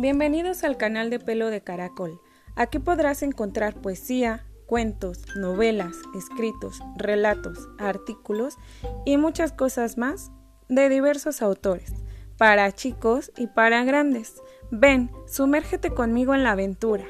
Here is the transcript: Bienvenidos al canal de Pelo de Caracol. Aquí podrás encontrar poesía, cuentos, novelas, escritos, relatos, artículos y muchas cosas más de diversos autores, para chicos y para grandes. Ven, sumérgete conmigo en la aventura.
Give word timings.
Bienvenidos 0.00 0.62
al 0.62 0.76
canal 0.76 1.10
de 1.10 1.18
Pelo 1.18 1.50
de 1.50 1.60
Caracol. 1.60 2.20
Aquí 2.54 2.78
podrás 2.78 3.24
encontrar 3.24 3.74
poesía, 3.74 4.46
cuentos, 4.64 5.24
novelas, 5.34 5.96
escritos, 6.16 6.80
relatos, 6.96 7.68
artículos 7.80 8.58
y 9.04 9.16
muchas 9.16 9.50
cosas 9.50 9.98
más 9.98 10.30
de 10.68 10.88
diversos 10.88 11.42
autores, 11.42 11.92
para 12.36 12.70
chicos 12.70 13.32
y 13.36 13.48
para 13.48 13.82
grandes. 13.82 14.40
Ven, 14.70 15.10
sumérgete 15.26 15.90
conmigo 15.90 16.32
en 16.32 16.44
la 16.44 16.52
aventura. 16.52 17.04